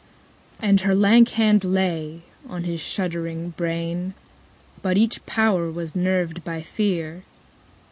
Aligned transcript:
_90 0.57 0.61
17. 0.61 0.69
And 0.71 0.81
her 0.81 0.95
lank 0.95 1.29
hand 1.29 1.63
lay 1.63 2.21
on 2.49 2.63
his 2.63 2.81
shuddering 2.81 3.51
brain; 3.51 4.15
But 4.81 4.97
each 4.97 5.23
power 5.27 5.69
was 5.69 5.95
nerved 5.95 6.43
by 6.43 6.63
fear. 6.63 7.23